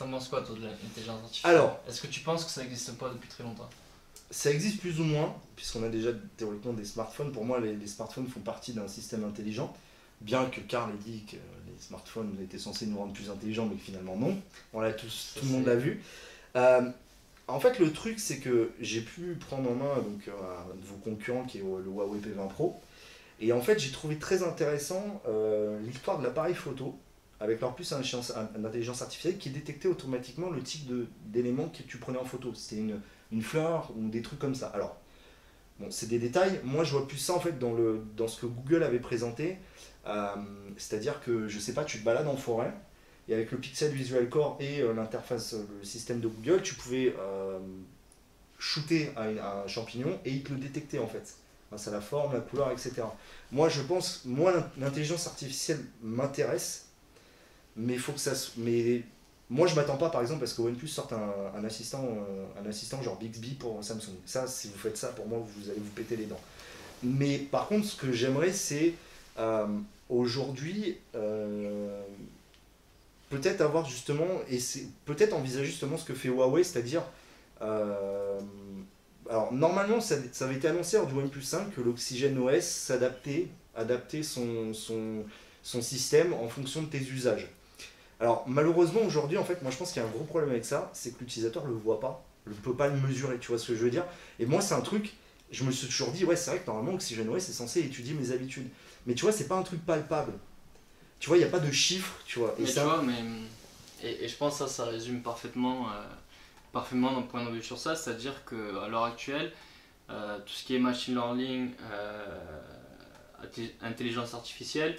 [0.00, 2.96] T'en penses quoi toi de l'intelligence artificielle Alors, est-ce que tu penses que ça n'existe
[2.96, 3.68] pas depuis très longtemps
[4.30, 6.08] Ça existe plus ou moins, puisqu'on a déjà
[6.38, 7.32] théoriquement des smartphones.
[7.32, 9.76] Pour moi, les, les smartphones font partie d'un système intelligent.
[10.22, 13.76] Bien que Carl ait dit que les smartphones étaient censés nous rendre plus intelligents, mais
[13.76, 14.38] que finalement non.
[14.72, 16.02] On l'a tous, Ça, tout le monde l'a vu.
[16.56, 16.88] Euh,
[17.46, 20.86] en fait, le truc, c'est que j'ai pu prendre en main donc, euh, un de
[20.86, 22.80] vos concurrents qui est le Huawei P20 Pro.
[23.38, 26.98] Et en fait, j'ai trouvé très intéressant euh, l'histoire de l'appareil photo
[27.40, 30.90] avec leur puce à intelligence- à intelligence artificielle qui détectait automatiquement le type
[31.26, 32.52] d'éléments que tu prenais en photo.
[32.54, 32.80] C'était
[33.32, 34.68] une, fleur ou des trucs comme ça.
[34.68, 34.96] Alors,
[35.78, 36.60] bon, c'est des détails.
[36.64, 39.56] Moi, je vois plus ça en fait dans, le, dans ce que Google avait présenté.
[40.06, 40.26] Euh,
[40.76, 42.72] C'est-à-dire que, je sais pas, tu te balades en forêt
[43.28, 46.74] et avec le Pixel Visual Core et euh, l'interface, euh, le système de Google, tu
[46.74, 47.14] pouvais
[48.58, 51.34] shooter un champignon et il te le détectait en fait.
[51.70, 53.02] Grâce à la forme, la couleur, etc.
[53.52, 56.88] Moi, je pense, moi, l'in- l'intelligence artificielle m'intéresse,
[57.76, 58.32] mais faut que ça.
[58.56, 59.02] Mais
[59.48, 62.68] moi, je m'attends pas, par exemple, parce que OnePlus sorte un, un assistant, euh, un
[62.68, 64.14] assistant genre Bixby pour Samsung.
[64.26, 66.40] Ça, si vous faites ça, pour moi, vous allez vous péter les dents.
[67.02, 68.94] Mais par contre, ce que j'aimerais, c'est
[69.38, 69.66] euh,
[70.08, 72.02] aujourd'hui euh,
[73.30, 77.02] peut-être avoir justement et c'est peut-être envisager justement ce que fait Huawei, c'est-à-dire
[79.30, 83.48] alors normalement ça, ça avait été annoncé lors du OnePlus 5 que l'Oxygen OS s'adaptait,
[83.76, 85.24] adaptait son, son,
[85.62, 87.48] son système en fonction de tes usages.
[88.20, 90.64] Alors malheureusement aujourd'hui en fait moi je pense qu'il y a un gros problème avec
[90.64, 93.68] ça, c'est que l'utilisateur le voit pas, ne peut pas le mesurer, tu vois ce
[93.68, 94.04] que je veux dire
[94.38, 95.14] Et moi c'est un truc,
[95.50, 98.14] je me suis toujours dit ouais c'est vrai que normalement Oxygen OS c'est censé étudier
[98.14, 98.68] mes habitudes.
[99.06, 100.32] Mais tu vois c'est pas un truc palpable.
[101.18, 102.54] Tu vois il n'y a pas de chiffres, tu vois.
[102.58, 103.22] Et Mais ça, tu vois, mais.
[104.02, 106.02] Et, et je pense que ça, ça résume parfaitement, euh,
[106.72, 107.94] parfaitement notre point de vue sur ça.
[107.94, 109.52] C'est-à-dire qu'à l'heure actuelle,
[110.08, 112.60] euh, tout ce qui est machine learning, euh,
[113.82, 114.98] intelligence artificielle,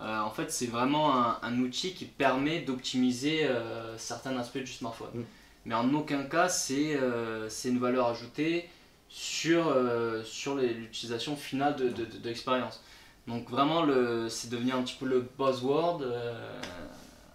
[0.00, 4.72] euh, en fait, c'est vraiment un, un outil qui permet d'optimiser euh, certains aspects du
[4.72, 5.10] smartphone.
[5.14, 5.24] Mm.
[5.66, 8.68] Mais en aucun cas, c'est euh, une valeur ajoutée
[9.08, 9.64] sur,
[10.24, 12.82] sur l'utilisation finale de, de, de- de l'expérience.
[13.28, 16.02] Donc vraiment, le- c'est devenu un petit peu le buzzword,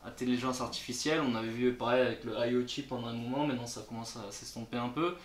[0.06, 1.22] intelligence artificielle.
[1.22, 4.78] On avait vu pareil avec le IoT pendant un moment, maintenant ça commence à s'estomper
[4.78, 5.16] un peu.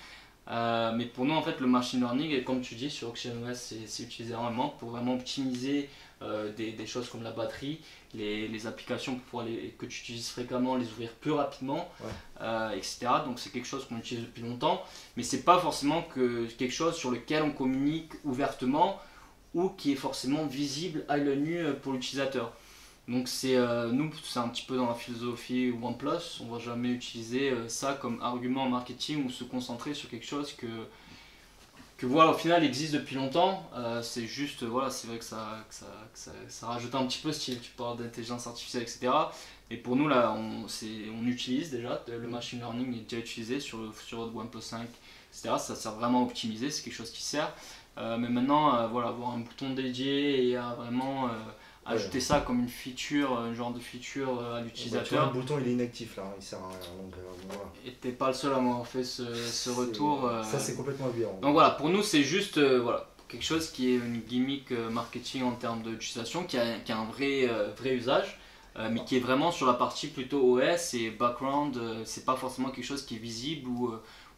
[0.49, 3.87] Mais pour nous, en fait, le machine learning, et comme tu dis, sur OxygenOS, c'est
[3.87, 5.89] c'est utilisé énormément pour vraiment optimiser
[6.23, 7.81] euh, des, des choses comme la batterie,
[8.15, 12.11] les, les applications pour pouvoir les, que tu utilises fréquemment, les ouvrir plus rapidement, Ouais.
[12.43, 13.07] euh, etc.
[13.27, 14.83] Donc c'est quelque chose qu'on utilise depuis longtemps,
[15.17, 18.99] mais c'est pas forcément que quelque chose sur lequel on communique ouvertement
[19.55, 22.53] ou qui est forcément visible à l'œil nu euh, pour l'utilisateur.
[23.09, 26.91] Donc c'est euh, nous c'est un petit peu dans la philosophie OnePlus, on va jamais
[26.91, 30.69] utiliser ça comme argument marketing ou se concentrer sur quelque chose que
[32.03, 33.65] que voilà au final existe depuis longtemps.
[33.77, 35.87] Euh, c'est juste voilà c'est vrai que ça ça,
[36.49, 39.13] ça rajoute un petit peu style tu parles d'intelligence artificielle etc.
[39.71, 43.95] Et pour nous là on on utilise déjà le machine learning est déjà utilisé sur
[44.05, 44.81] sur OnePlus 5
[45.31, 45.55] etc.
[45.59, 47.55] Ça sert vraiment à optimiser c'est quelque chose qui sert.
[47.99, 51.22] Euh, mais maintenant, euh, voilà, avoir un bouton dédié et à vraiment
[51.85, 55.27] ajouter ça comme une feature, un genre de feature euh, à Bah, tu vois, l'utilisateur.
[55.35, 56.79] le bouton il est inactif là, il sert à rien.
[57.03, 57.65] Donc, euh, voilà.
[57.87, 60.27] Et t'es pas le seul à m'avoir fait ce, ce retour.
[60.27, 61.39] euh, Ça c'est complètement aberrant.
[61.43, 65.43] donc voilà, pour nous c'est juste euh, voilà, quelque chose qui est une gimmick marketing
[65.43, 68.39] en termes d'utilisation, qui a, qui a un vrai, euh, vrai usage,
[68.91, 72.87] mais qui est vraiment sur la partie plutôt OS et background, c'est pas forcément quelque
[72.87, 73.93] chose qui est visible ou,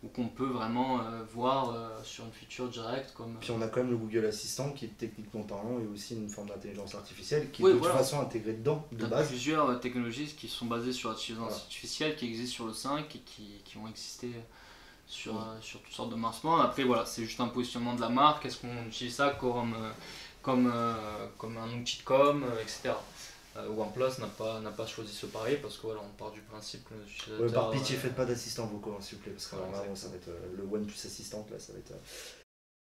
[0.04, 3.36] ou qu'on peut vraiment euh, voir euh, sur une feature directe comme...
[3.40, 6.48] Puis on a quand même le Google Assistant qui techniquement parlant est aussi une forme
[6.48, 9.28] d'intelligence artificielle qui Oui, est de toute façon intégrée dedans de base.
[9.28, 11.56] plusieurs euh, technologies qui sont basées sur l'intelligence Voilà.
[11.56, 14.30] artificielle, qui existent sur le 5 et qui, qui vont exister
[15.06, 16.60] sur, euh, sur toutes sortes de marquements.
[16.60, 18.44] Après, voilà, c'est juste un positionnement de la marque.
[18.46, 19.74] Est-ce qu'on utilise ça comme,
[20.42, 22.90] comme, euh, comme un outil de com, euh, etc.
[23.56, 26.40] Euh, OnePlus n'a pas, n'a pas choisi ce pari parce que voilà, on part du
[26.40, 27.46] principe que nos utilisateurs.
[27.46, 29.70] Ouais, par pitié, euh, faites pas d'assistants vocaux hein, s'il vous plaît, parce que alors
[29.70, 31.92] là, ça va être euh, le OnePlus Assistant là, ça va être.